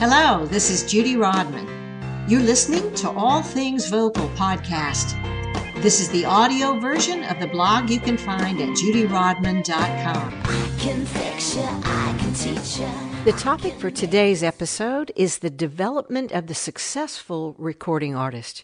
[0.00, 1.66] Hello, this is Judy Rodman.
[2.28, 5.12] You're listening to All Things Vocal podcast.
[5.82, 10.42] This is the audio version of the blog you can find at judyrodman.com.
[10.44, 12.88] I can fix you, I can teach you,
[13.24, 18.62] the topic for today's episode is the development of the successful recording artist.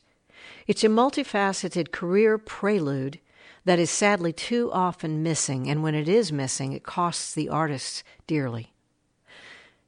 [0.68, 3.18] It's a multifaceted career prelude
[3.64, 8.04] that is sadly too often missing, and when it is missing, it costs the artists
[8.28, 8.73] dearly.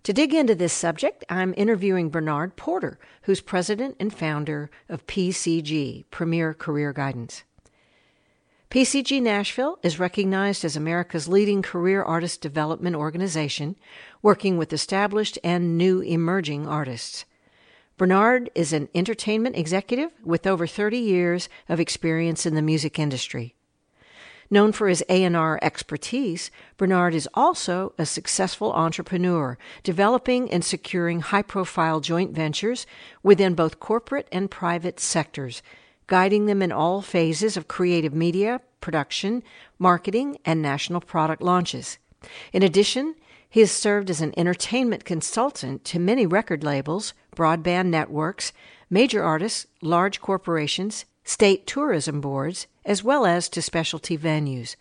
[0.06, 6.04] To dig into this subject, I'm interviewing Bernard Porter, who's president and founder of PCG,
[6.12, 7.42] Premier Career Guidance.
[8.70, 13.74] PCG Nashville is recognized as America's leading career artist development organization,
[14.22, 17.24] working with established and new emerging artists.
[17.96, 23.55] Bernard is an entertainment executive with over 30 years of experience in the music industry.
[24.48, 32.00] Known for his A&R expertise, Bernard is also a successful entrepreneur, developing and securing high-profile
[32.00, 32.86] joint ventures
[33.22, 35.62] within both corporate and private sectors,
[36.06, 39.42] guiding them in all phases of creative media, production,
[39.78, 41.98] marketing, and national product launches.
[42.52, 43.16] In addition,
[43.48, 48.52] he has served as an entertainment consultant to many record labels, broadband networks,
[48.88, 54.76] major artists, large corporations, state tourism boards, as well as to specialty venues.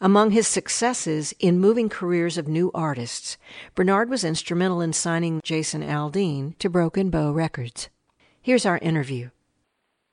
[0.00, 3.36] Among his successes in moving careers of new artists,
[3.74, 7.90] Bernard was instrumental in signing Jason Aldean to Broken Bow Records.
[8.40, 9.28] Here's our interview.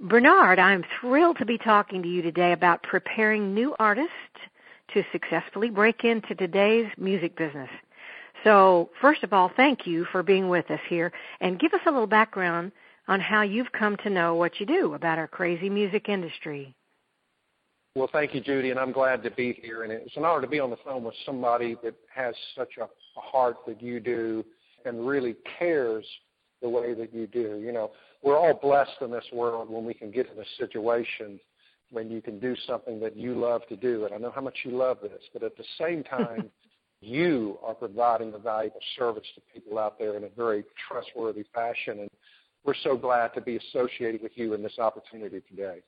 [0.02, 4.12] Bernard, I'm thrilled to be talking to you today about preparing new artists
[4.94, 7.70] to successfully break into today's music business.
[8.44, 11.92] So, first of all, thank you for being with us here and give us a
[11.92, 12.72] little background
[13.08, 16.76] on how you've come to know what you do about our crazy music industry.
[17.96, 19.84] Well, thank you, Judy, and I'm glad to be here.
[19.84, 22.84] And it's an honor to be on the phone with somebody that has such a,
[22.84, 24.46] a heart that you do
[24.86, 26.06] and really cares
[26.62, 27.60] the way that you do.
[27.64, 27.92] You know,
[28.22, 31.40] we're all blessed in this world when we can get in a situation
[31.92, 34.06] when you can do something that you love to do.
[34.06, 36.50] And I know how much you love this, but at the same time,
[37.00, 42.00] you are providing a valuable service to people out there in a very trustworthy fashion.
[42.00, 42.10] And
[42.68, 45.80] we're so glad to be associated with you in this opportunity today.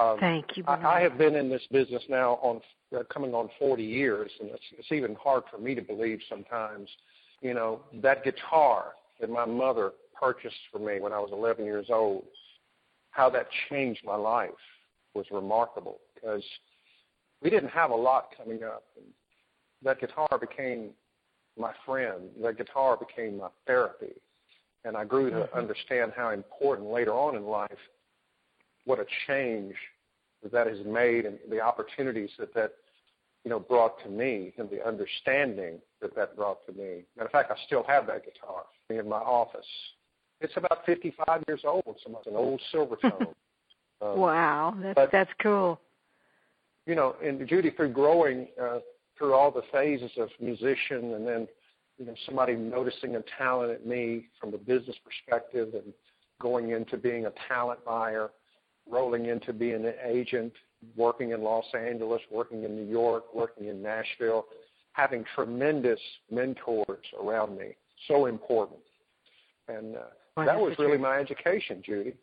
[0.00, 0.64] Um, Thank you.
[0.66, 2.60] I, I, have been in this business now on
[2.96, 6.88] uh, coming on 40 years, and it's, it's even hard for me to believe sometimes.
[7.42, 11.86] You know that guitar that my mother purchased for me when I was 11 years
[11.90, 12.24] old,
[13.10, 14.50] how that changed my life
[15.14, 16.42] was remarkable because
[17.42, 18.84] we didn't have a lot coming up.
[18.96, 19.06] And
[19.82, 20.90] that guitar became
[21.58, 22.22] my friend.
[22.42, 24.14] That guitar became my therapy,
[24.86, 25.58] and I grew to mm-hmm.
[25.58, 27.70] understand how important later on in life
[28.84, 29.74] what a change
[30.42, 32.72] that that has made and the opportunities that that
[33.44, 37.02] you know brought to me and the understanding that that brought to me.
[37.16, 39.66] Matter of fact, I still have that guitar in my office.
[40.40, 41.82] It's about 55 years old.
[41.86, 43.22] It's an old Silvertone.
[44.02, 45.80] um, wow, that's but, that's cool.
[46.86, 48.78] You know, and Judy, through growing uh,
[49.18, 51.48] through all the phases of musician, and then
[51.98, 55.92] you know somebody noticing a talent at me from a business perspective, and
[56.40, 58.30] going into being a talent buyer
[58.88, 60.52] rolling into being an agent,
[60.96, 64.46] working in Los Angeles, working in New York, working in Nashville,
[64.92, 67.74] having tremendous mentors around me.
[68.08, 68.80] So important.
[69.68, 70.00] And uh,
[70.36, 72.14] well, that was really my education, Judy.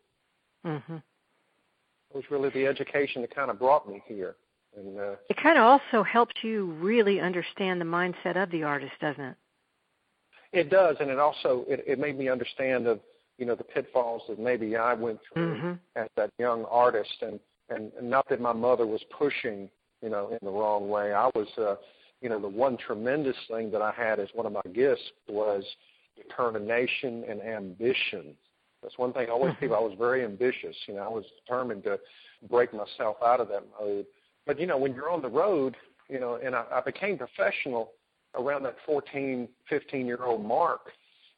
[0.65, 0.95] Mm-hmm.
[0.95, 4.35] It was really the education that kind of brought me here.
[4.77, 8.93] And uh, it kind of also helps you really understand the mindset of the artist,
[9.01, 9.35] doesn't it?
[10.53, 12.99] It does, and it also it, it made me understand of
[13.37, 15.73] you know the pitfalls that maybe I went through mm-hmm.
[15.95, 19.67] as that young artist, and, and not that my mother was pushing
[20.01, 21.11] you know in the wrong way.
[21.11, 21.75] I was uh,
[22.21, 25.63] you know the one tremendous thing that I had as one of my gifts was
[26.15, 28.35] determination and ambition.
[28.83, 29.73] That's one thing I always mm-hmm.
[29.73, 30.75] I was very ambitious.
[30.87, 31.99] You know, I was determined to
[32.47, 34.05] break myself out of that mode.
[34.45, 35.75] But you know, when you're on the road,
[36.09, 37.91] you know, and I, I became professional
[38.35, 40.91] around that 14, 15 year old mark,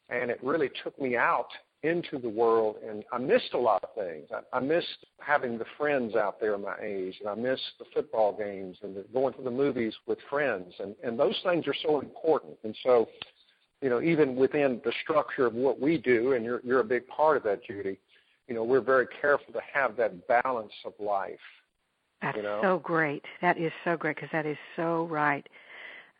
[0.10, 1.50] and it really took me out
[1.86, 4.28] into the world, and I missed a lot of things.
[4.34, 8.36] I, I missed having the friends out there my age, and I missed the football
[8.36, 12.00] games and the, going to the movies with friends, and and those things are so
[12.00, 12.54] important.
[12.64, 13.08] And so,
[13.82, 17.08] you know, even within the structure of what we do, and you're you're a big
[17.08, 18.00] part of that, Judy.
[18.48, 21.40] You know, we're very careful to have that balance of life.
[22.22, 22.60] That's you know?
[22.62, 23.24] so great.
[23.42, 25.48] That is so great because that is so right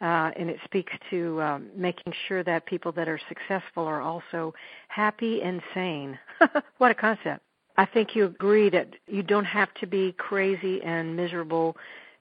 [0.02, 4.54] uh, and it speaks to um, making sure that people that are successful are also
[4.90, 6.20] happy and sane.
[6.78, 7.42] what a concept!
[7.78, 11.76] I think you agree that you don't have to be crazy and miserable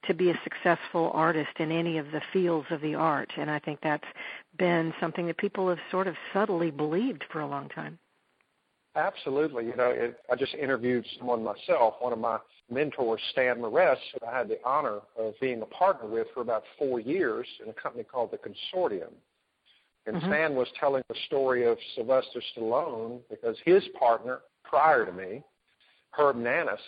[0.07, 3.33] to be a successful artist in any of the fields of the art.
[3.37, 4.05] And I think that's
[4.59, 7.99] been something that people have sort of subtly believed for a long time.
[8.97, 9.67] Absolutely.
[9.67, 12.39] You know, it, I just interviewed someone myself, one of my
[12.71, 16.63] mentors, Stan Moress, who I had the honor of being a partner with for about
[16.79, 19.11] four years in a company called the Consortium.
[20.07, 20.29] And mm-hmm.
[20.29, 25.43] Stan was telling the story of Sylvester Stallone because his partner prior to me,
[26.11, 26.79] Herb Nanas,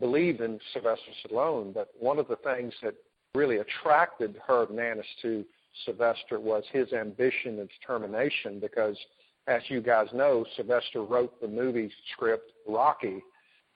[0.00, 1.72] believed in Sylvester Stallone.
[1.72, 2.94] But one of the things that
[3.34, 5.44] really attracted Herb Nanas to
[5.86, 8.98] Sylvester was his ambition and determination because–
[9.48, 13.22] as you guys know, Sylvester wrote the movie script Rocky,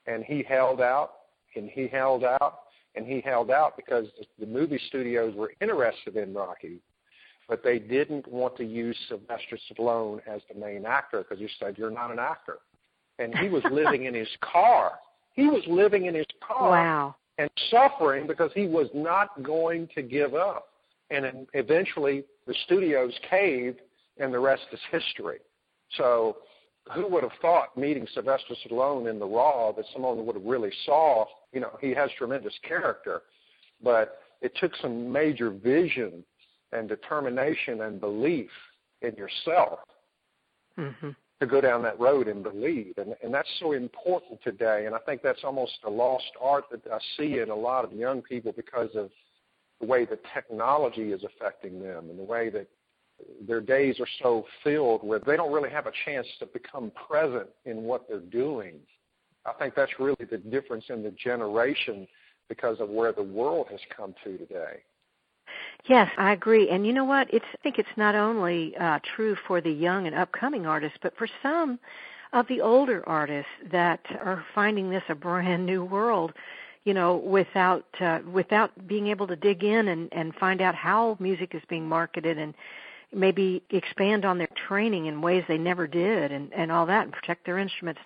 [0.05, 1.13] and he held out
[1.55, 2.59] and he held out
[2.95, 4.05] and he held out because
[4.39, 6.77] the movie studios were interested in Rocky,
[7.49, 11.75] but they didn't want to use Sylvester Stallone as the main actor because he said
[11.77, 12.59] you're not an actor,
[13.17, 14.93] and he was living in his car.
[15.33, 17.15] He was living in his car wow.
[17.39, 20.67] and suffering because he was not going to give up.
[21.09, 23.79] And eventually, the studios caved,
[24.19, 25.39] and the rest is history.
[25.97, 26.37] So
[26.93, 30.71] who would have thought meeting Sylvester Stallone in the Raw that someone would have really
[30.85, 33.21] saw, you know, he has tremendous character,
[33.81, 36.23] but it took some major vision
[36.71, 38.49] and determination and belief
[39.01, 39.79] in yourself
[40.77, 41.09] mm-hmm.
[41.39, 42.93] to go down that road and believe.
[42.97, 44.85] And, and that's so important today.
[44.85, 47.93] And I think that's almost a lost art that I see in a lot of
[47.93, 49.09] young people because of
[49.79, 52.67] the way that technology is affecting them and the way that
[53.47, 57.47] their days are so filled with they don't really have a chance to become present
[57.65, 58.75] in what they're doing.
[59.45, 62.07] I think that's really the difference in the generation
[62.49, 64.83] because of where the world has come to today.
[65.85, 66.69] Yes, I agree.
[66.69, 67.33] And you know what?
[67.33, 71.15] It's I think it's not only uh, true for the young and upcoming artists, but
[71.17, 71.79] for some
[72.31, 76.33] of the older artists that are finding this a brand new world
[76.83, 81.17] you know without uh, without being able to dig in and and find out how
[81.19, 82.53] music is being marketed and
[83.13, 87.11] maybe expand on their training in ways they never did and, and all that and
[87.11, 88.01] protect their instruments.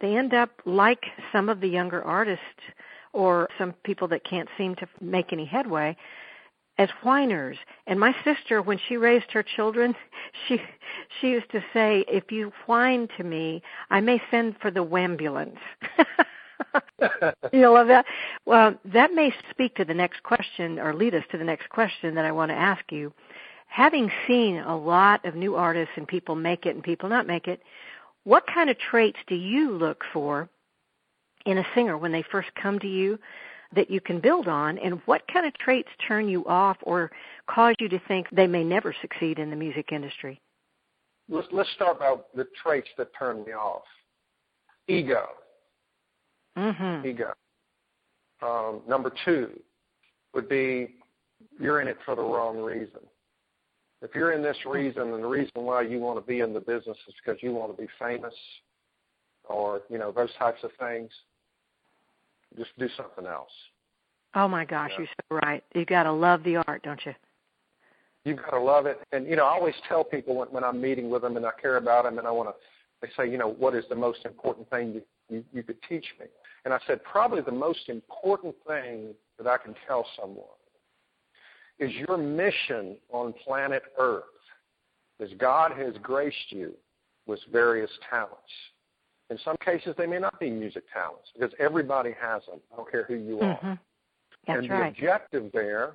[0.00, 2.42] They end up like some of the younger artists
[3.12, 5.96] or some people that can't seem to make any headway
[6.78, 7.56] as whiners.
[7.86, 9.94] And my sister, when she raised her children,
[10.48, 10.60] she
[11.20, 15.58] she used to say, "If you whine to me, I may send for the wambulance."
[17.52, 18.04] you love that?
[18.46, 22.14] Well, that may speak to the next question or lead us to the next question
[22.14, 23.12] that I want to ask you
[23.74, 27.48] having seen a lot of new artists and people make it and people not make
[27.48, 27.60] it,
[28.22, 30.48] what kind of traits do you look for
[31.44, 33.18] in a singer when they first come to you
[33.74, 37.10] that you can build on and what kind of traits turn you off or
[37.50, 40.40] cause you to think they may never succeed in the music industry?
[41.28, 43.82] Let's, let's start about the traits that turn me off.
[44.86, 45.26] Ego.
[46.56, 47.08] Mm-hmm.
[47.08, 47.32] Ego.
[48.40, 49.50] Um, number two
[50.32, 50.94] would be
[51.58, 53.00] you're in it for the wrong reason.
[54.04, 56.60] If you're in this reason and the reason why you want to be in the
[56.60, 58.34] business is because you want to be famous
[59.44, 61.10] or, you know, those types of things,
[62.58, 63.50] just do something else.
[64.34, 65.64] Oh my gosh, you are so right.
[65.74, 67.14] You got to love the art, don't you?
[68.24, 69.00] You got to love it.
[69.12, 71.50] And you know, I always tell people when, when I'm meeting with them and I
[71.60, 72.54] care about them and I want to
[73.00, 76.06] they say, you know, what is the most important thing you, you, you could teach
[76.20, 76.26] me?
[76.64, 80.44] And I said, probably the most important thing that I can tell someone
[81.78, 84.24] is your mission on planet Earth
[85.20, 86.74] is God has graced you
[87.26, 88.38] with various talents.
[89.30, 92.60] In some cases, they may not be music talents because everybody has them.
[92.72, 93.56] I don't care who you are.
[93.56, 93.72] Mm-hmm.
[94.46, 94.80] That's and right.
[94.80, 95.92] the objective there,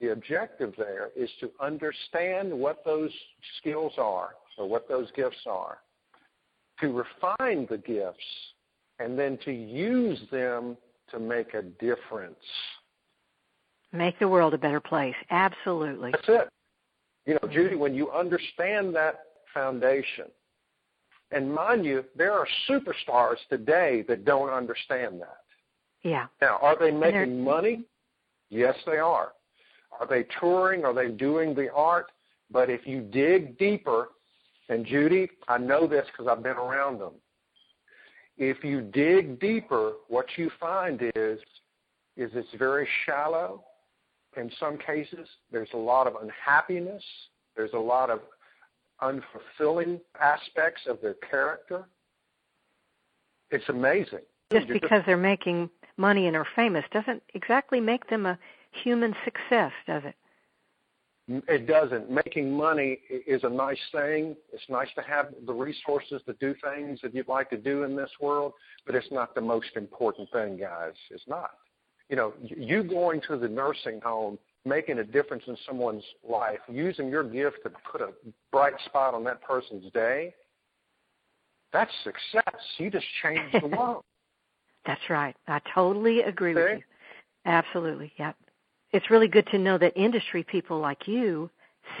[0.00, 3.10] the objective there is to understand what those
[3.58, 5.78] skills are or what those gifts are,
[6.80, 8.18] to refine the gifts,
[9.00, 10.76] and then to use them
[11.10, 12.36] to make a difference.
[13.94, 15.14] Make the world a better place.
[15.30, 16.10] Absolutely.
[16.10, 16.48] That's it.
[17.26, 19.20] You know, Judy, when you understand that
[19.54, 20.26] foundation,
[21.30, 25.38] and mind you, there are superstars today that don't understand that.
[26.02, 26.26] Yeah.
[26.42, 27.84] Now, are they making money?
[28.50, 29.32] Yes, they are.
[29.98, 30.84] Are they touring?
[30.84, 32.06] Are they doing the art?
[32.50, 34.08] But if you dig deeper,
[34.68, 37.12] and Judy, I know this because I've been around them.
[38.36, 41.38] If you dig deeper, what you find is
[42.16, 43.64] is it's very shallow
[44.36, 47.02] in some cases, there's a lot of unhappiness.
[47.56, 48.20] There's a lot of
[49.02, 51.84] unfulfilling aspects of their character.
[53.50, 54.20] It's amazing.
[54.52, 58.38] Just because they're making money and are famous doesn't exactly make them a
[58.82, 60.14] human success, does it?
[61.26, 62.10] It doesn't.
[62.10, 64.36] Making money is a nice thing.
[64.52, 67.96] It's nice to have the resources to do things that you'd like to do in
[67.96, 68.52] this world,
[68.84, 70.92] but it's not the most important thing, guys.
[71.10, 71.52] It's not.
[72.08, 77.08] You know, you going to the nursing home, making a difference in someone's life, using
[77.08, 78.10] your gift to put a
[78.52, 80.34] bright spot on that person's day,
[81.72, 82.60] that's success.
[82.78, 84.04] You just changed the world.
[84.86, 85.34] that's right.
[85.48, 86.82] I totally agree with you.
[87.46, 88.12] Absolutely.
[88.18, 88.36] Yep.
[88.92, 91.50] It's really good to know that industry people like you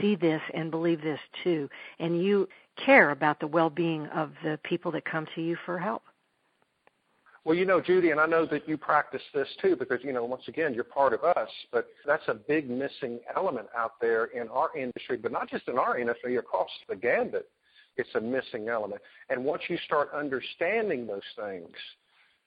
[0.00, 1.68] see this and believe this too,
[1.98, 2.48] and you
[2.82, 6.02] care about the well-being of the people that come to you for help.
[7.44, 10.24] Well, you know, Judy, and I know that you practice this too because, you know,
[10.24, 14.48] once again, you're part of us, but that's a big missing element out there in
[14.48, 17.50] our industry, but not just in our industry, across the gambit.
[17.96, 19.02] It's a missing element.
[19.28, 21.76] And once you start understanding those things,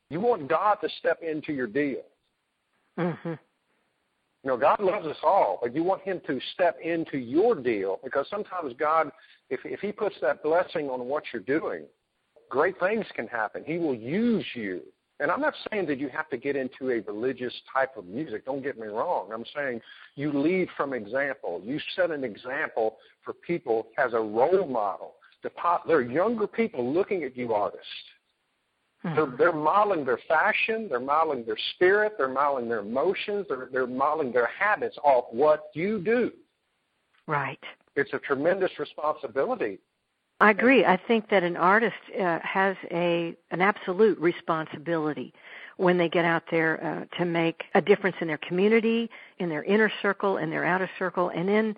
[0.10, 2.04] you want God to step into your deal.
[2.98, 3.30] Mm-hmm.
[4.44, 8.00] You know, God loves us all, but you want Him to step into your deal
[8.04, 9.12] because sometimes God,
[9.50, 11.84] if if He puts that blessing on what you're doing,
[12.50, 13.64] great things can happen.
[13.66, 14.82] He will use you.
[15.20, 18.46] And I'm not saying that you have to get into a religious type of music.
[18.46, 19.30] Don't get me wrong.
[19.34, 19.82] I'm saying
[20.16, 21.62] you lead from example.
[21.64, 25.16] You set an example for people as a role model.
[25.42, 27.88] The pop, there are younger people looking at you, artists.
[29.02, 29.16] Hmm.
[29.16, 33.88] They're, they're modeling their fashion, they're modeling their spirit, they're modeling their emotions, they're, they're
[33.88, 36.32] modeling their habits off what you do.
[37.28, 37.60] Right.
[37.96, 39.80] It's a tremendous responsibility
[40.40, 40.86] I agree.
[40.86, 45.34] I think that an artist uh, has a an absolute responsibility
[45.78, 49.64] when they get out there uh, to make a difference in their community, in their
[49.64, 51.76] inner circle, in their outer circle, and in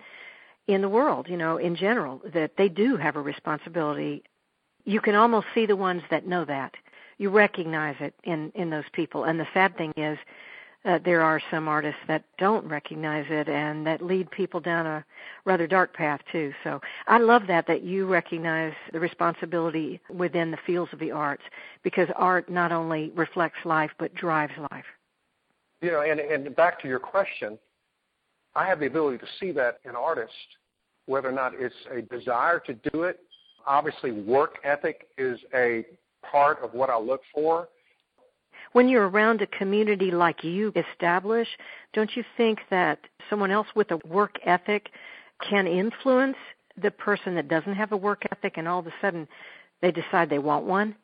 [0.68, 1.26] in the world.
[1.28, 4.22] You know, in general, that they do have a responsibility.
[4.84, 6.74] You can almost see the ones that know that.
[7.16, 9.24] You recognize it in in those people.
[9.24, 10.18] And the sad thing is,
[10.84, 15.04] uh, there are some artists that don't recognize it and that lead people down a
[15.44, 16.52] rather dark path too.
[16.64, 21.42] So I love that that you recognize the responsibility within the fields of the arts
[21.82, 24.84] because art not only reflects life but drives life.
[25.82, 27.58] You know, and and back to your question,
[28.54, 30.34] I have the ability to see that in artists,
[31.06, 33.20] whether or not it's a desire to do it.
[33.66, 35.84] Obviously, work ethic is a
[36.22, 37.68] part of what I look for
[38.72, 41.48] when you're around a community like you establish,
[41.92, 42.98] don't you think that
[43.28, 44.90] someone else with a work ethic
[45.48, 46.36] can influence
[46.80, 49.26] the person that doesn't have a work ethic and all of a sudden
[49.82, 50.94] they decide they want one?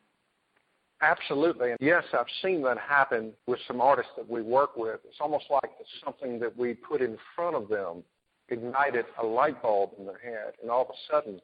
[1.03, 1.73] Absolutely.
[1.73, 5.01] And yes, I've seen that happen with some artists that we work with.
[5.05, 5.71] It's almost like
[6.05, 8.03] something that we put in front of them
[8.49, 11.41] ignited a light bulb in their head, and all of a sudden,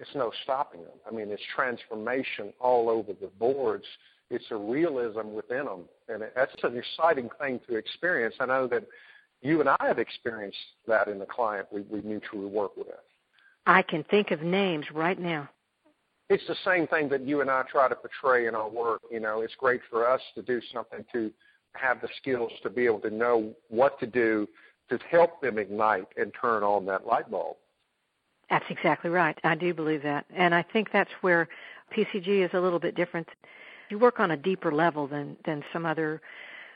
[0.00, 0.98] it's no stopping them.
[1.06, 3.84] I mean, it's transformation all over the boards
[4.32, 8.34] it's a realism within them, and that's an exciting thing to experience.
[8.40, 8.84] I know that
[9.42, 12.86] you and I have experienced that in the client we, we mutually work with.
[13.66, 15.48] I can think of names right now.
[16.30, 19.02] It's the same thing that you and I try to portray in our work.
[19.10, 21.30] You know, it's great for us to do something to
[21.74, 24.48] have the skills to be able to know what to do
[24.88, 27.56] to help them ignite and turn on that light bulb.
[28.50, 29.38] That's exactly right.
[29.44, 30.26] I do believe that.
[30.34, 31.48] And I think that's where
[31.96, 33.28] PCG is a little bit different
[33.92, 36.22] you work on a deeper level than than some other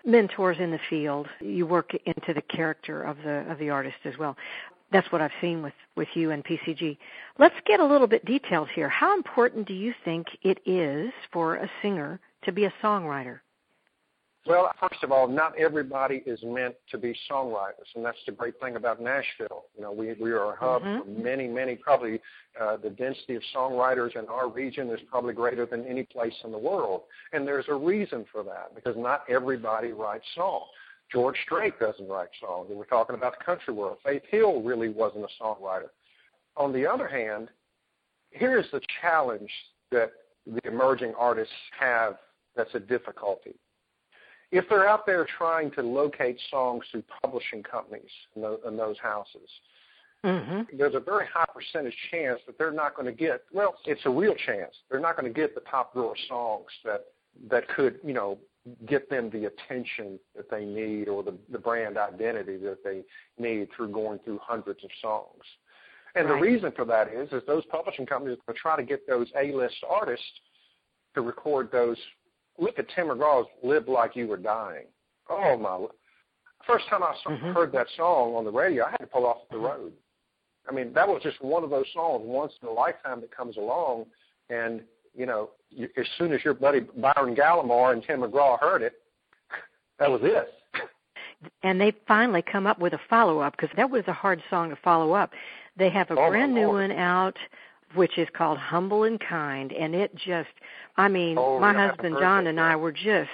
[0.05, 1.27] mentors in the field.
[1.41, 4.37] You work into the character of the of the artist as well.
[4.93, 6.99] That's what I've seen with with you and PCG.
[7.39, 8.91] Let's get a little bit detailed here.
[8.91, 13.41] How important do you think it is for a singer to be a songwriter?
[14.47, 18.55] Well, first of all, not everybody is meant to be songwriters, and that's the great
[18.61, 19.65] thing about Nashville.
[19.75, 21.15] You know, we we are a hub mm-hmm.
[21.15, 21.75] for many, many.
[21.75, 22.21] Probably
[22.61, 26.53] uh, the density of songwriters in our region is probably greater than any place in
[26.53, 30.67] the world, and there's a reason for that because not everybody writes songs.
[31.13, 32.67] George Strait doesn't write songs.
[32.69, 33.99] And we're talking about the country world.
[34.05, 35.91] Faith Hill really wasn't a songwriter.
[36.57, 37.49] On the other hand,
[38.31, 39.51] here's the challenge
[39.93, 40.11] that
[40.47, 42.17] the emerging artists have
[42.57, 43.55] that's a difficulty
[44.57, 48.97] if they're out there trying to locate songs through publishing companies in, the, in those
[48.99, 49.49] houses,
[50.25, 50.77] mm-hmm.
[50.77, 53.43] there's a very high percentage chance that they're not going to get.
[53.53, 57.07] Well, it's a real chance they're not going to get the top drawer songs that
[57.51, 58.39] that could, you know,
[58.87, 63.03] get them the attention that they need or the, the brand identity that they
[63.39, 65.43] need through going through hundreds of songs.
[66.15, 66.35] And right.
[66.35, 69.77] the reason for that is, is those publishing companies are trying to get those A-list
[69.89, 70.25] artists
[71.15, 71.99] to record those
[72.59, 74.87] look at Tim McGraw's "Live Like You Were Dying."
[75.29, 75.87] Oh my!
[76.67, 77.53] First time I mm-hmm.
[77.53, 79.93] heard that song on the radio, I had to pull off the road.
[80.69, 83.57] I mean, that was just one of those songs, once in a lifetime, that comes
[83.57, 84.07] along,
[84.51, 84.83] and
[85.15, 88.95] you know, you, as soon as your buddy Byron Gallimore and Tim McGraw heard it,
[89.99, 90.53] that was it.
[91.63, 94.71] And they finally come up with a follow up because that was a hard song
[94.71, 95.33] to follow up.
[95.77, 97.37] They have a oh, brand new one out
[97.97, 100.49] which is called Humble and Kind, and it just,
[100.97, 103.31] I mean, oh, my yeah, husband John and I were just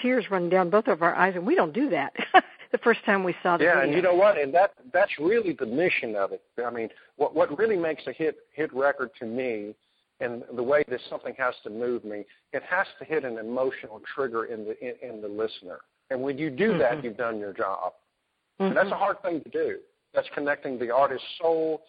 [0.00, 2.12] tears running down both of our eyes, and we don't do that.
[2.72, 3.86] the first time we saw the yeah, video.
[3.86, 4.38] and you know what?
[4.38, 6.42] And that that's really the mission of it.
[6.64, 9.74] I mean, what what really makes a hit hit record to me,
[10.20, 14.00] and the way that something has to move me, it has to hit an emotional
[14.14, 15.78] trigger in the in, in the listener.
[16.10, 16.78] And when you do mm-hmm.
[16.78, 17.92] that, you've done your job.
[18.60, 18.64] Mm-hmm.
[18.64, 18.98] And that's a mm-hmm.
[18.98, 19.78] hard thing to do.
[20.14, 21.82] That's connecting the artist's soul,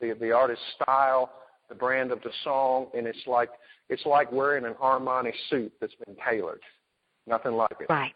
[0.00, 1.30] the the artist's style,
[1.68, 3.50] the brand of the song, and it's like
[3.88, 6.60] it's like wearing an Armani suit that's been tailored.
[7.26, 7.86] Nothing like it.
[7.88, 8.14] Right.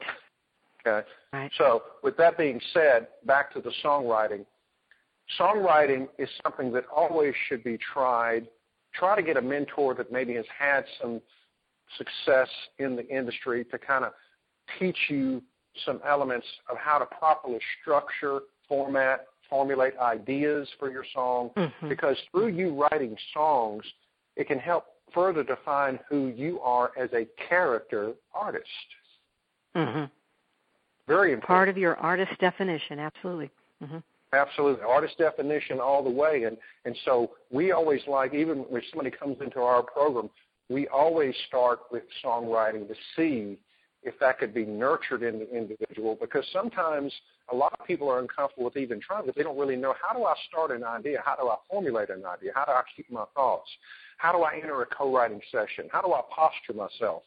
[0.86, 1.06] Okay.
[1.32, 1.50] Right.
[1.58, 4.44] So with that being said, back to the songwriting.
[5.38, 8.48] Songwriting is something that always should be tried.
[8.94, 11.20] Try to get a mentor that maybe has had some
[11.96, 14.12] success in the industry to kind of
[14.78, 15.42] teach you
[15.84, 21.50] some elements of how to properly structure, format, formulate ideas for your song.
[21.56, 21.88] Mm-hmm.
[21.88, 23.84] Because through you writing songs,
[24.36, 28.64] it can help further define who you are as a character artist.
[29.76, 30.04] Mm-hmm.
[31.06, 31.46] Very important.
[31.48, 33.50] Part of your artist definition, absolutely.
[33.82, 33.98] Mm-hmm.
[34.32, 39.10] Absolutely, artist definition all the way, and and so we always like even when somebody
[39.10, 40.30] comes into our program,
[40.68, 43.58] we always start with songwriting to see
[44.02, 47.12] if that could be nurtured in the individual because sometimes
[47.52, 50.16] a lot of people are uncomfortable with even trying because they don't really know how
[50.16, 53.10] do I start an idea, how do I formulate an idea, how do I keep
[53.10, 53.68] my thoughts,
[54.16, 57.22] how do I enter a co-writing session, how do I posture myself.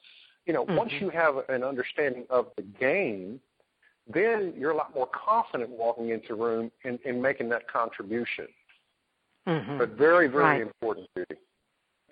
[0.45, 0.75] You know, mm-hmm.
[0.75, 3.39] once you have an understanding of the game,
[4.11, 8.47] then you're a lot more confident walking into a room and, and making that contribution.
[9.47, 9.77] Mm-hmm.
[9.77, 10.61] But very, very right.
[10.61, 11.39] important, Judy.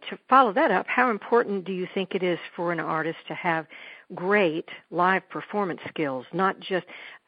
[0.09, 3.33] To follow that up, how important do you think it is for an artist to
[3.33, 3.67] have
[4.13, 6.25] great live performance skills?
[6.33, 6.85] Not just,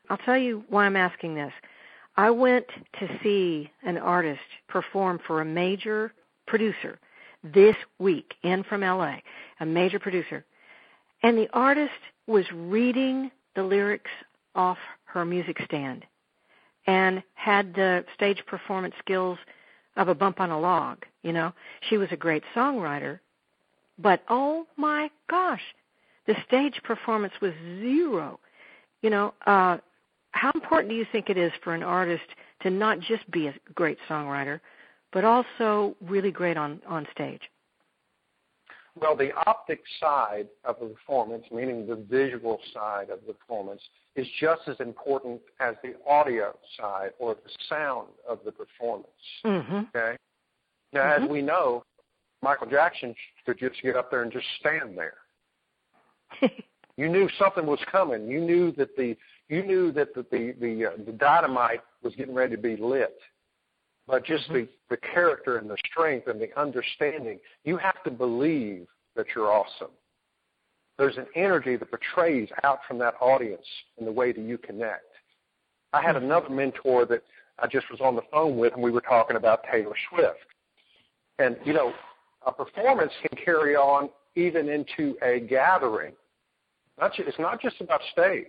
[0.09, 1.53] I'll tell you why I'm asking this.
[2.17, 2.65] I went
[2.99, 6.13] to see an artist perform for a major
[6.45, 6.99] producer
[7.43, 9.17] this week in from LA,
[9.59, 10.45] a major producer.
[11.23, 11.91] And the artist
[12.27, 14.11] was reading the lyrics
[14.55, 16.05] off her music stand
[16.85, 19.37] and had the stage performance skills
[19.97, 21.53] of a bump on a log, you know.
[21.89, 23.19] She was a great songwriter,
[23.97, 25.61] but oh my gosh,
[26.27, 28.39] the stage performance was zero.
[29.01, 29.77] You know, uh
[30.31, 32.23] how important do you think it is for an artist
[32.63, 34.59] to not just be a great songwriter,
[35.11, 37.41] but also really great on on stage?
[38.99, 43.81] Well, the optic side of the performance, meaning the visual side of the performance,
[44.15, 49.07] is just as important as the audio side or the sound of the performance.
[49.43, 49.75] Mm-hmm.
[49.95, 50.15] Okay.
[50.93, 51.23] Now, mm-hmm.
[51.23, 51.83] as we know,
[52.43, 55.15] Michael Jackson could just get up there and just stand there.
[56.97, 58.27] you knew something was coming.
[58.27, 59.15] You knew that the
[59.49, 63.17] you knew that the the the, uh, the dynamite was getting ready to be lit
[64.07, 64.53] but just mm-hmm.
[64.53, 67.39] the, the character and the strength and the understanding.
[67.63, 69.91] You have to believe that you're awesome.
[70.97, 73.65] There's an energy that portrays out from that audience
[73.97, 75.05] in the way that you connect.
[75.91, 76.25] I had mm-hmm.
[76.25, 77.23] another mentor that
[77.59, 80.39] I just was on the phone with, and we were talking about Taylor Swift.
[81.39, 81.93] And, you know,
[82.45, 86.13] a performance can carry on even into a gathering.
[86.99, 88.47] Not just, it's not just about stage.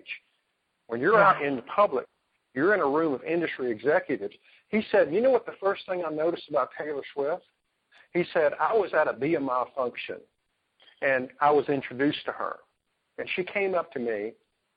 [0.86, 2.06] When you're out in the public,
[2.54, 4.34] you're in a room of industry executives,
[4.74, 7.44] he said, You know what the first thing I noticed about Taylor Swift?
[8.12, 10.16] He said, I was at a BMI function
[11.02, 12.56] and I was introduced to her.
[13.18, 14.32] And she came up to me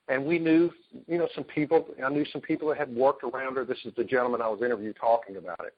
[0.08, 0.70] and we knew,
[1.06, 1.86] you know, some people.
[2.04, 3.64] I knew some people that had worked around her.
[3.64, 5.74] This is the gentleman I was interviewing talking about it.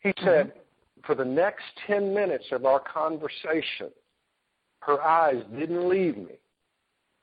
[0.00, 0.24] He mm-hmm.
[0.24, 1.06] said, mm-hmm.
[1.06, 3.90] for the next 10 minutes of our conversation,
[4.80, 6.38] her eyes didn't leave me,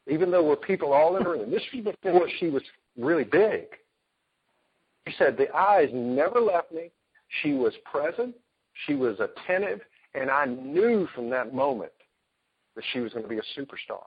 [0.07, 1.51] even though there were people all in the room.
[1.51, 2.63] This was before she was
[2.97, 3.65] really big.
[5.09, 6.91] He said, The eyes never left me.
[7.41, 8.35] She was present,
[8.85, 9.81] she was attentive,
[10.13, 11.91] and I knew from that moment
[12.75, 14.05] that she was going to be a superstar.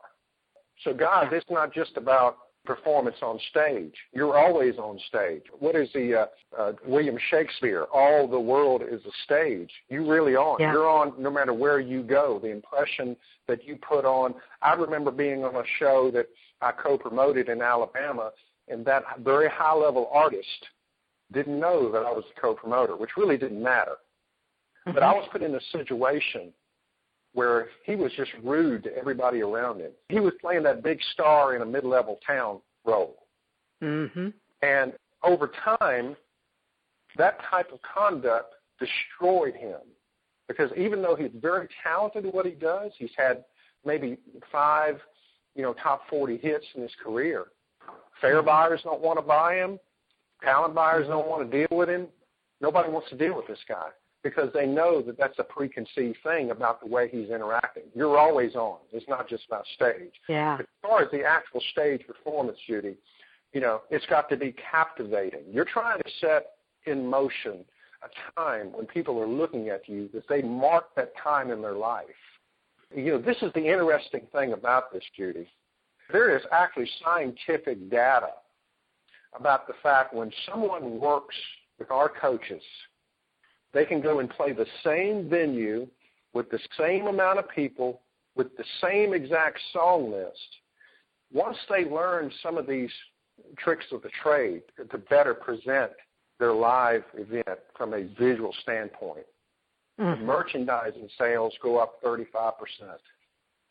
[0.85, 3.95] So, guys, it's not just about performance on stage.
[4.13, 5.43] You're always on stage.
[5.59, 7.85] What is the uh, uh, William Shakespeare?
[7.93, 9.71] All the world is a stage.
[9.89, 10.57] You really are.
[10.61, 10.73] Yeah.
[10.73, 12.39] You're on no matter where you go.
[12.41, 13.17] The impression
[13.49, 14.35] that you put on.
[14.63, 16.27] I remember being on a show that
[16.61, 18.31] I co-promoted in Alabama,
[18.69, 20.47] and that very high-level artist
[21.33, 23.97] didn't know that I was the co-promoter, which really didn't matter.
[24.87, 24.95] Mm-hmm.
[24.95, 26.53] But I was put in a situation
[27.35, 29.93] where he was just rude to everybody around him.
[30.09, 33.27] He was playing that big star in a mid-level town role.
[33.83, 34.29] Mm-hmm.
[34.63, 34.93] And
[35.23, 36.17] over time,
[37.17, 39.81] that type of conduct destroyed him
[40.49, 43.45] because even though he's very talented at what he does, he's had
[43.85, 44.19] maybe
[44.51, 44.99] five,
[45.55, 47.47] you know, top 40 hits in his career.
[48.21, 48.47] Fair mm-hmm.
[48.47, 49.79] buyers don't want to buy him.
[50.45, 51.31] Talent buyers don't mm-hmm.
[51.31, 52.07] want to deal with him.
[52.61, 53.89] Nobody wants to deal with this guy
[54.23, 57.85] because they know that that's a preconceived thing about the way he's interacting.
[57.95, 58.79] You're always on.
[58.93, 60.13] It's not just about stage.
[60.29, 60.59] Yeah.
[60.61, 62.97] As far as the actual stage performance, Judy,
[63.53, 65.43] you know, it's got to be captivating.
[65.51, 66.53] You're trying to set
[66.87, 67.65] in motion
[68.03, 71.75] a time when people are looking at you that they mark that time in their
[71.75, 72.07] life.
[72.95, 75.49] You know, this is the interesting thing about this, Judy.
[76.13, 78.29] There is actually scientific data
[79.35, 81.37] about the fact when someone works
[81.79, 82.63] with our coaches,
[83.73, 85.87] they can go and play the same venue
[86.35, 88.03] with the same amount of people
[88.35, 90.39] with the same exact song list.
[91.33, 92.91] Once they learn some of these
[93.59, 95.91] tricks of the trade to better present
[96.39, 99.27] their live event from a visual standpoint,
[100.01, 100.25] mm-hmm.
[100.25, 102.53] merchandising sales go up 35%.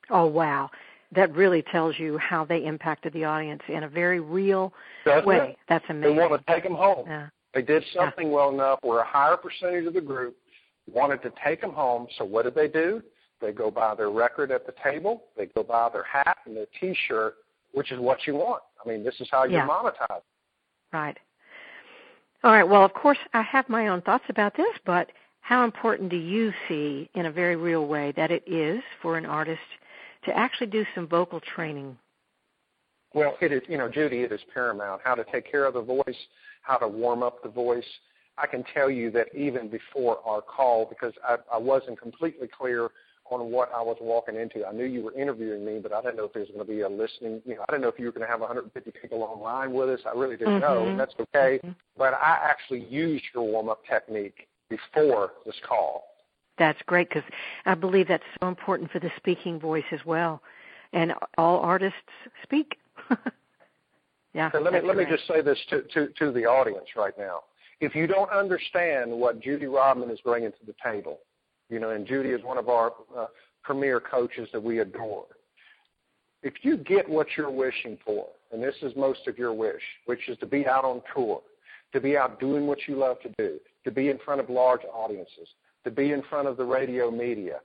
[0.10, 0.70] Oh, wow.
[1.14, 4.74] That really tells you how they impacted the audience in a very real
[5.06, 5.52] Doesn't way.
[5.52, 5.58] It?
[5.68, 6.16] That's amazing.
[6.16, 7.06] They want to take them home.
[7.08, 7.28] Yeah.
[7.54, 8.34] They did something yeah.
[8.34, 10.38] well enough where a higher percentage of the group
[10.92, 12.08] wanted to take them home.
[12.18, 13.02] So what did they do?
[13.42, 15.24] They go buy their record at the table.
[15.36, 17.36] They go buy their hat and their T-shirt,
[17.74, 18.62] which is what you want.
[18.84, 19.68] I mean, this is how you yeah.
[19.68, 20.22] monetize.
[20.94, 21.18] Right.
[22.44, 22.64] All right.
[22.68, 26.54] Well, of course, I have my own thoughts about this, but how important do you
[26.68, 29.60] see, in a very real way, that it is for an artist
[30.24, 31.98] to actually do some vocal training?
[33.14, 35.02] Well, it is, you know, Judy, it is paramount.
[35.04, 36.16] How to take care of the voice,
[36.62, 37.86] how to warm up the voice.
[38.38, 42.90] I can tell you that even before our call, because I, I wasn't completely clear
[43.30, 44.66] on what I was walking into.
[44.66, 46.72] I knew you were interviewing me, but I didn't know if there was going to
[46.72, 47.42] be a listening.
[47.46, 49.90] You know, I didn't know if you were going to have 150 people online with
[49.90, 50.00] us.
[50.06, 50.74] I really didn't mm-hmm.
[50.74, 51.60] know, and that's okay.
[51.64, 51.72] Mm-hmm.
[51.98, 56.11] But I actually used your warm up technique before this call.
[56.58, 57.24] That's great because
[57.66, 60.42] I believe that's so important for the speaking voice as well,
[60.94, 61.98] and all artists
[62.44, 62.78] speak.
[64.34, 64.52] yeah.
[64.52, 65.12] So let me let correct.
[65.12, 67.42] me just say this to, to to the audience right now.
[67.80, 71.20] If you don't understand what Judy Rodman is bringing to the table,
[71.70, 73.26] you know, and Judy is one of our uh,
[73.64, 75.26] premier coaches that we adore.
[76.44, 80.28] If you get what you're wishing for, and this is most of your wish, which
[80.28, 81.42] is to be out on tour,
[81.94, 84.82] to be out doing what you love to do, to be in front of large
[84.94, 85.48] audiences,
[85.84, 87.60] to be in front of the radio media,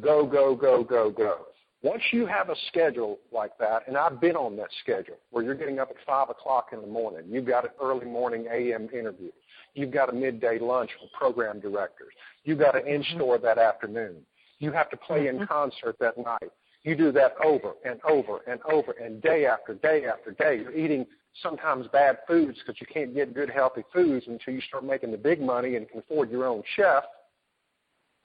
[0.00, 1.46] go, go, go, go, go.
[1.82, 5.56] Once you have a schedule like that, and I've been on that schedule where you're
[5.56, 9.30] getting up at 5 o'clock in the morning, you've got an early morning AM interview,
[9.74, 12.12] you've got a midday lunch with program directors,
[12.44, 13.02] you've got an mm-hmm.
[13.02, 14.18] in-store that afternoon,
[14.60, 15.44] you have to play in mm-hmm.
[15.46, 16.52] concert that night.
[16.84, 20.62] You do that over and over and over and day after day after day.
[20.62, 21.06] You're eating
[21.42, 25.16] sometimes bad foods because you can't get good healthy foods until you start making the
[25.16, 27.04] big money and can afford your own chef.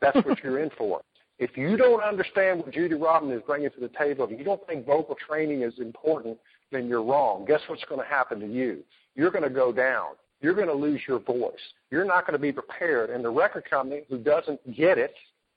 [0.01, 1.01] That's what you're in for.
[1.39, 4.65] If you don't understand what Judy Rodman is bringing to the table, if you don't
[4.65, 6.38] think vocal training is important,
[6.71, 7.45] then you're wrong.
[7.45, 8.83] Guess what's going to happen to you?
[9.15, 10.13] You're going to go down.
[10.41, 11.53] You're going to lose your voice.
[11.91, 13.10] You're not going to be prepared.
[13.10, 15.13] And the record company who doesn't get it,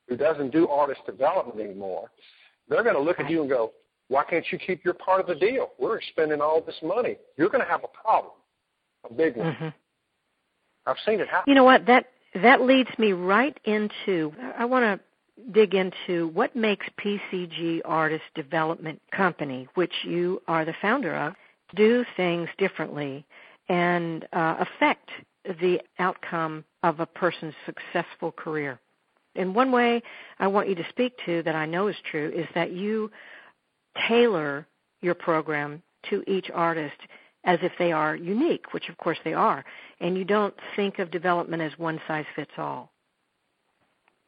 [0.08, 2.10] who doesn't do artist development anymore,
[2.68, 3.72] they're going to look at you and go,
[4.08, 5.70] why can't you keep your part of the deal?
[5.78, 7.16] We're spending all this money.
[7.36, 8.32] You're going to have a problem,
[9.08, 9.52] a big one.
[9.52, 9.68] Mm-hmm.
[10.86, 11.48] I've seen it happen.
[11.48, 11.86] You know what?
[11.86, 14.32] That that leads me right into.
[14.56, 20.74] I want to dig into what makes PCG Artist Development Company, which you are the
[20.80, 21.34] founder of,
[21.74, 23.24] do things differently
[23.68, 25.08] and uh, affect
[25.44, 28.78] the outcome of a person's successful career.
[29.36, 30.02] And one way
[30.38, 33.10] I want you to speak to that I know is true is that you
[34.08, 34.66] tailor
[35.00, 36.96] your program to each artist
[37.44, 39.64] as if they are unique, which of course they are,
[40.00, 42.92] and you don't think of development as one size fits all.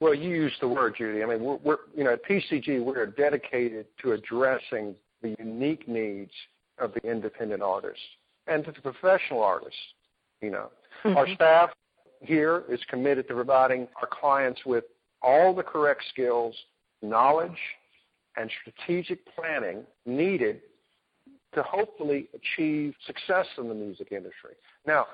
[0.01, 1.23] Well, you used the word, Judy.
[1.23, 5.87] I mean, we're, we're you know at PCG we are dedicated to addressing the unique
[5.87, 6.33] needs
[6.79, 8.01] of the independent artist
[8.47, 9.79] and to the professional artists.
[10.41, 10.71] You know,
[11.05, 11.17] mm-hmm.
[11.17, 11.71] our staff
[12.21, 14.85] here is committed to providing our clients with
[15.23, 16.55] all the correct skills,
[17.01, 17.59] knowledge,
[18.37, 20.61] and strategic planning needed
[21.55, 24.55] to hopefully achieve success in the music industry.
[24.87, 25.07] Now,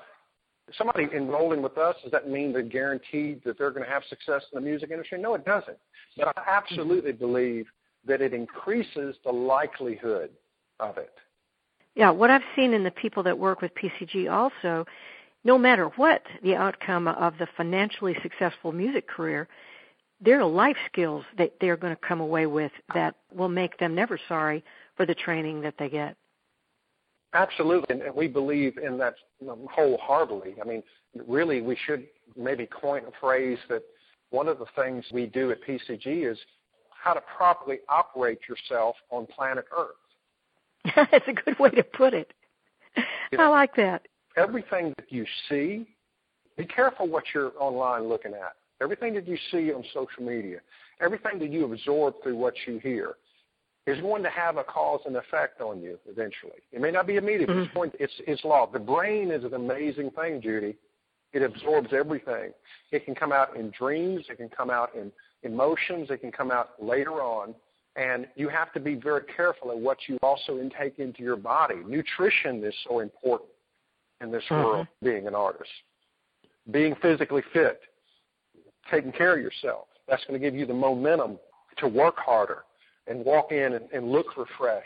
[0.77, 4.43] somebody enrolling with us, does that mean they're guaranteed that they're going to have success
[4.51, 5.19] in the music industry?
[5.19, 5.77] No, it doesn't.
[6.17, 7.19] But I absolutely mm-hmm.
[7.19, 7.65] believe
[8.07, 10.31] that it increases the likelihood
[10.79, 11.13] of it.
[11.95, 14.85] Yeah, what I've seen in the people that work with PCG also,
[15.43, 19.47] no matter what the outcome of the financially successful music career,
[20.21, 23.95] there are life skills that they're going to come away with that will make them
[23.95, 24.63] never sorry
[24.95, 26.15] for the training that they get.
[27.33, 29.15] Absolutely, and we believe in that
[29.45, 30.55] wholeheartedly.
[30.61, 30.81] I mean,
[31.27, 33.83] really, we should maybe coin a phrase that
[34.31, 36.37] one of the things we do at PCG is
[36.91, 39.95] how to properly operate yourself on planet Earth.
[41.11, 42.33] That's a good way to put it.
[43.31, 44.07] You know, I like that.
[44.35, 45.87] Everything that you see,
[46.57, 48.55] be careful what you're online looking at.
[48.81, 50.59] everything that you see on social media,
[51.01, 53.15] everything that you absorb through what you hear,
[53.89, 56.59] is going to have a cause and effect on you eventually.
[56.71, 57.61] It may not be immediate, mm-hmm.
[57.61, 58.69] it's, going it's, it's law.
[58.71, 60.75] The brain is an amazing thing, Judy.
[61.31, 62.51] It absorbs everything.
[62.91, 64.25] It can come out in dreams.
[64.29, 65.11] It can come out in
[65.43, 66.09] emotions.
[66.09, 67.53] It can come out later on.
[67.95, 71.75] And you have to be very careful in what you also intake into your body.
[71.85, 73.49] Nutrition is so important
[74.21, 74.63] in this mm-hmm.
[74.63, 75.69] world, being an artist.
[76.71, 77.79] Being physically fit,
[78.91, 79.87] taking care of yourself.
[80.07, 81.39] That's going to give you the momentum
[81.77, 82.63] to work harder
[83.09, 84.85] and walk in and, and look refreshed,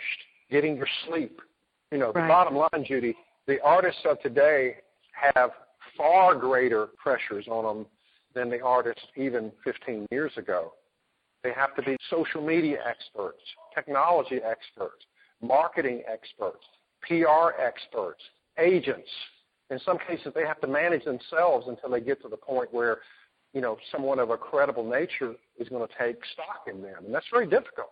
[0.50, 1.42] getting your sleep.
[1.92, 2.24] You know, right.
[2.24, 3.16] the bottom line, Judy,
[3.48, 4.78] the artists of today
[5.12, 5.52] have
[5.98, 7.86] far greater pressures on them
[8.34, 10.74] than the artists even 15 years ago.
[11.44, 13.42] They have to be social media experts,
[13.76, 15.06] technology experts,
[15.42, 16.64] marketing experts,
[17.02, 18.22] PR experts,
[18.58, 19.10] agents.
[19.70, 23.00] In some cases, they have to manage themselves until they get to the point where,
[23.54, 27.14] you know, someone of a credible nature is going to take stock in them, and
[27.14, 27.92] that's very difficult.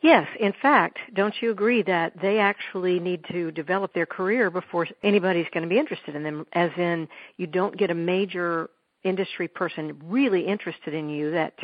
[0.00, 4.86] Yes, in fact, don't you agree that they actually need to develop their career before
[5.02, 6.46] anybody's going to be interested in them?
[6.52, 8.70] As in, you don't get a major
[9.02, 11.54] industry person really interested in you that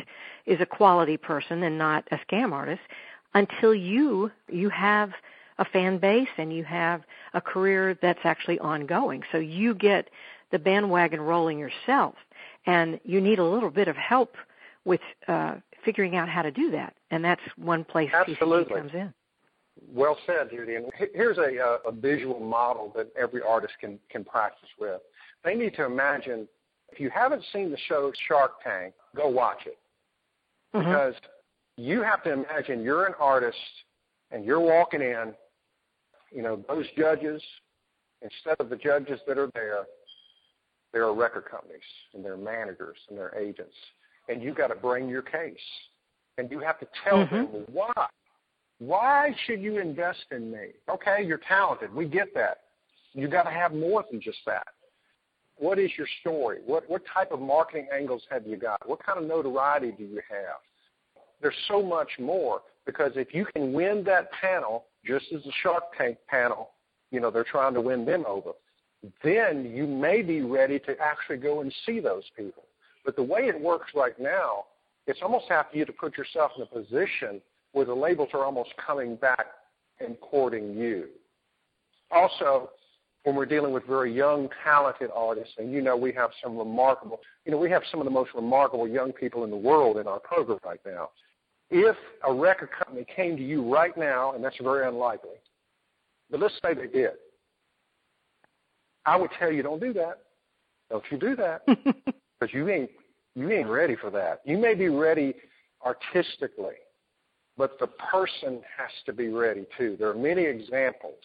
[0.45, 2.81] is a quality person and not a scam artist
[3.33, 5.11] until you you have
[5.57, 7.01] a fan base and you have
[7.33, 9.21] a career that's actually ongoing.
[9.31, 10.09] So you get
[10.51, 12.15] the bandwagon rolling yourself,
[12.65, 14.35] and you need a little bit of help
[14.85, 18.75] with uh, figuring out how to do that, and that's one place Absolutely.
[18.75, 19.13] PCG comes in.
[19.93, 20.75] Well said, Judy.
[20.75, 25.01] And here's a, uh, a visual model that every artist can can practice with.
[25.43, 26.47] They need to imagine.
[26.91, 29.77] If you haven't seen the show Shark Tank, go watch it
[30.73, 30.87] mm-hmm.
[30.87, 31.13] because
[31.77, 33.57] you have to imagine you're an artist
[34.31, 35.33] and you're walking in.
[36.31, 37.41] You know those judges.
[38.21, 39.83] Instead of the judges that are there,
[40.93, 41.81] there are record companies
[42.13, 43.75] and their managers and their agents
[44.29, 45.57] and you got to bring your case,
[46.37, 47.35] and you have to tell mm-hmm.
[47.35, 48.07] them why.
[48.79, 50.71] Why should you invest in me?
[50.89, 51.93] Okay, you're talented.
[51.93, 52.57] We get that.
[53.13, 54.67] You got to have more than just that.
[55.57, 56.59] What is your story?
[56.65, 58.87] What what type of marketing angles have you got?
[58.87, 60.59] What kind of notoriety do you have?
[61.41, 65.83] There's so much more because if you can win that panel, just as the Shark
[65.97, 66.71] Tank panel,
[67.11, 68.51] you know, they're trying to win them over,
[69.23, 72.64] then you may be ready to actually go and see those people.
[73.05, 74.65] But the way it works right now,
[75.07, 77.39] it's almost after you to put yourself in a position
[77.71, 79.45] where the labels are almost coming back
[79.99, 81.05] and courting you.
[82.11, 82.71] Also,
[83.23, 87.19] when we're dealing with very young, talented artists, and you know we have some remarkable,
[87.45, 90.07] you know, we have some of the most remarkable young people in the world in
[90.07, 91.09] our program right now.
[91.69, 91.95] If
[92.27, 95.37] a record company came to you right now, and that's very unlikely,
[96.29, 97.11] but let's say they did,
[99.05, 100.19] I would tell you don't do that.
[100.89, 101.63] Don't you do that.
[102.39, 102.89] because you ain't
[103.35, 104.41] you ain't ready for that.
[104.45, 105.33] You may be ready
[105.85, 106.75] artistically,
[107.57, 109.97] but the person has to be ready too.
[109.99, 111.21] There are many examples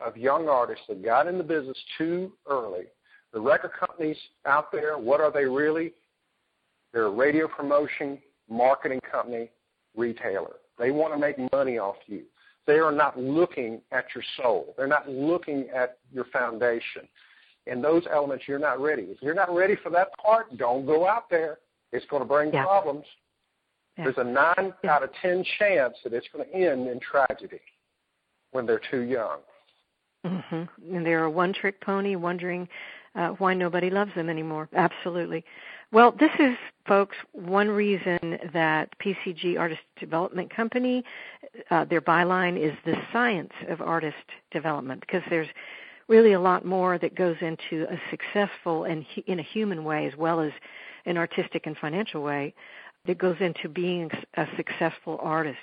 [0.00, 2.84] of young artists that got in the business too early.
[3.32, 5.92] The record companies out there, what are they really?
[6.92, 9.50] They're a radio promotion, marketing company,
[9.96, 10.56] retailer.
[10.78, 12.22] They want to make money off you.
[12.66, 14.74] They are not looking at your soul.
[14.76, 17.08] They're not looking at your foundation
[17.66, 19.02] in those elements you're not ready.
[19.02, 21.58] If you're not ready for that part, don't go out there.
[21.92, 22.64] It's going to bring yeah.
[22.64, 23.04] problems.
[23.96, 24.04] Yeah.
[24.04, 24.92] There's a nine yeah.
[24.92, 27.60] out of ten chance that it's going to end in tragedy
[28.50, 29.38] when they're too young.
[30.26, 30.96] Mm-hmm.
[30.96, 32.68] And they're a one-trick pony, wondering
[33.14, 34.68] uh, why nobody loves them anymore.
[34.74, 35.44] Absolutely.
[35.92, 36.56] Well, this is,
[36.88, 41.04] folks, one reason that PCG Artist Development Company,
[41.70, 44.16] uh, their byline is the science of artist
[44.50, 45.48] development, because there's
[46.08, 50.16] really a lot more that goes into a successful and in a human way as
[50.16, 50.52] well as
[51.06, 52.54] an artistic and financial way
[53.06, 55.58] that goes into being a successful artist.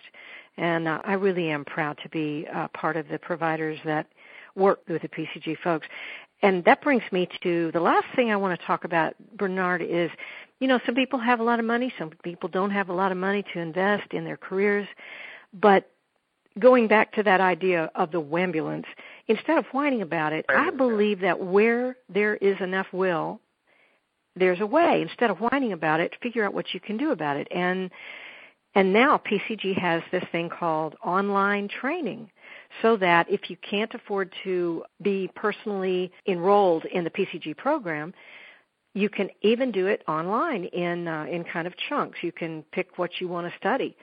[0.58, 4.08] And uh, I really am proud to be uh, part of the providers that
[4.56, 5.88] work with the PCG folks.
[6.44, 10.10] And that brings me to the last thing I want to talk about, Bernard, is,
[10.60, 13.12] you know, some people have a lot of money, some people don't have a lot
[13.12, 14.88] of money to invest in their careers,
[15.54, 15.90] but
[16.60, 18.86] going back to that idea of the wambulance,
[19.32, 23.40] instead of whining about it, I believe that where there is enough will,
[24.36, 25.02] there's a way.
[25.02, 27.48] Instead of whining about it, figure out what you can do about it.
[27.52, 27.90] And
[28.74, 32.30] and now PCG has this thing called online training
[32.82, 38.14] so that if you can't afford to be personally enrolled in the PCG program,
[38.94, 42.20] you can even do it online in uh, in kind of chunks.
[42.22, 43.96] You can pick what you want to study.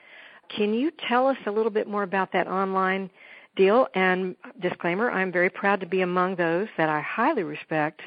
[0.55, 3.09] Can you tell us a little bit more about that online
[3.55, 3.87] deal?
[3.95, 8.01] And disclaimer, I'm very proud to be among those that I highly respect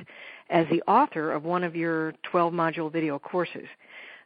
[0.51, 3.67] as the author of one of your 12 module video courses.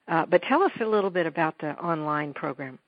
[0.09, 2.79] Uh, but tell us a little bit about the online program.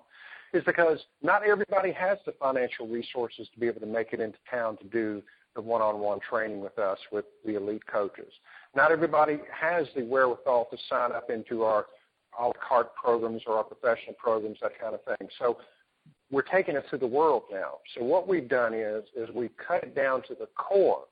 [0.52, 4.38] is because not everybody has the financial resources to be able to make it into
[4.48, 5.20] town to do
[5.56, 8.32] the one-on-one training with us with the elite coaches.
[8.76, 11.86] Not everybody has the wherewithal to sign up into our
[12.38, 15.28] a la carte programs or our professional programs, that kind of thing.
[15.38, 15.56] So
[16.30, 17.78] we're taking it to the world now.
[17.96, 21.04] So what we've done is is we've cut it down to the core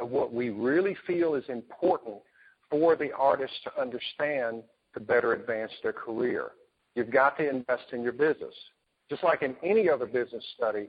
[0.00, 2.16] of what we really feel is important
[2.70, 4.62] for the artist to understand
[4.94, 6.50] to better advance their career.
[6.94, 8.54] You've got to invest in your business.
[9.10, 10.88] Just like in any other business study,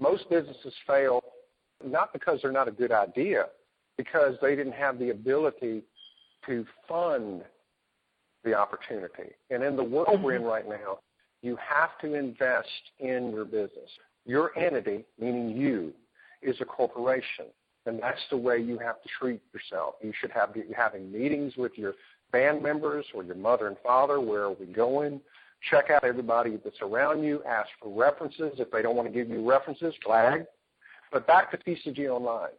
[0.00, 1.22] most businesses fail
[1.84, 3.46] not because they're not a good idea,
[3.96, 5.82] because they didn't have the ability
[6.46, 7.42] to fund
[8.44, 9.30] the opportunity.
[9.50, 10.50] And in the world we're in mm-hmm.
[10.50, 10.98] right now,
[11.42, 12.68] you have to invest
[12.98, 13.90] in your business.
[14.24, 15.92] Your entity, meaning you,
[16.40, 17.46] is a corporation.
[17.86, 19.94] And that's the way you have to treat yourself.
[20.02, 21.94] You should have be having meetings with your
[22.30, 24.20] band members or your mother and father.
[24.20, 25.20] Where are we going?
[25.70, 27.42] Check out everybody that's around you.
[27.44, 28.52] Ask for references.
[28.58, 30.44] If they don't want to give you references, flag.
[31.12, 32.50] But back to PCG Online.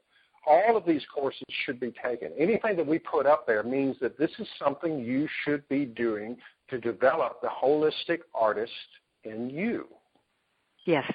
[0.46, 2.32] All of these courses should be taken.
[2.38, 6.36] Anything that we put up there means that this is something you should be doing
[6.70, 8.72] to develop the holistic artist
[9.24, 9.88] in you.
[10.86, 11.10] Yes.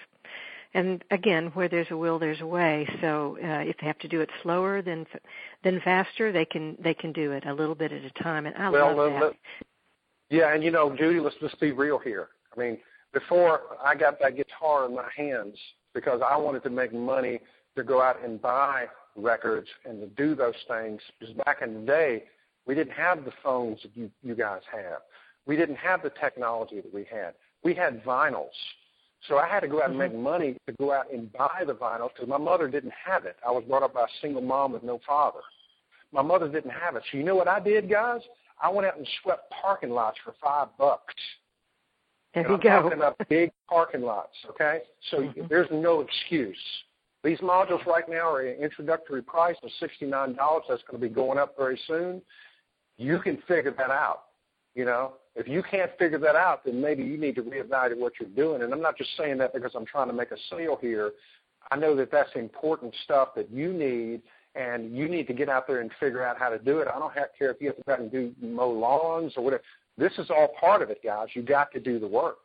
[0.75, 2.89] And again, where there's a will, there's a way.
[3.01, 5.07] So uh, if they have to do it slower than
[5.65, 8.47] than faster, they can they can do it a little bit at a time.
[8.47, 9.23] And I well, love that.
[9.23, 9.33] Let,
[10.31, 12.29] yeah, and you know, Judy, let's just be real here.
[12.55, 12.79] I mean,
[13.15, 15.57] before I got that guitar in my hands
[15.99, 17.41] because I wanted to make money
[17.77, 21.01] to go out and buy records and to do those things.
[21.19, 22.23] Because back in the day,
[22.67, 25.01] we didn't have the phones that you, you guys have.
[25.45, 27.35] We didn't have the technology that we had.
[27.65, 28.55] We had vinyls.
[29.27, 30.23] So I had to go out and make mm-hmm.
[30.23, 33.35] money to go out and buy the vinyl because my mother didn't have it.
[33.45, 35.41] I was brought up by a single mom with no father.
[36.13, 37.03] My mother didn't have it.
[37.11, 38.21] So you know what I did, guys?
[38.63, 41.15] I went out and swept parking lots for five bucks.
[42.43, 42.89] There and you I'm go.
[42.89, 44.81] talking about big parking lots, okay?
[45.11, 45.43] So mm-hmm.
[45.49, 46.57] there's no excuse.
[47.25, 50.37] These modules right now are an introductory price of $69.
[50.69, 52.23] That's going to be going up very soon.
[52.97, 54.25] You can figure that out.
[54.75, 58.13] You know, if you can't figure that out, then maybe you need to reevaluate what
[58.21, 58.63] you're doing.
[58.63, 61.13] And I'm not just saying that because I'm trying to make a sale here.
[61.73, 64.23] I know that that's important stuff that you need,
[64.55, 66.89] and you need to get out there and figure out how to do it.
[66.89, 69.45] I don't have, care if you have to go out and do mow lawns or
[69.45, 69.63] whatever.
[69.99, 71.29] This is all part of it, guys.
[71.35, 72.39] You got to do the work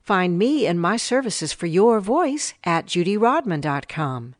[0.00, 4.34] Find me and my services for your voice at judyrodman.com.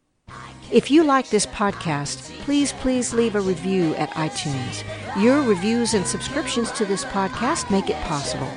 [0.71, 4.85] If you like this podcast, please, please leave a review at iTunes.
[5.23, 8.51] Your reviews and subscriptions to this podcast make it possible.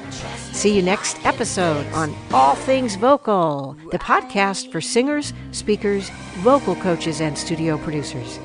[0.51, 6.09] See you next episode on All Things Vocal, the podcast for singers, speakers,
[6.39, 8.39] vocal coaches, and studio producers.